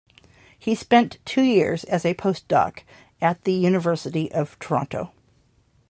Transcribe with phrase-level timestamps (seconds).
[0.57, 2.79] He spent two years as a postdoc
[3.21, 5.11] at the University of Toronto.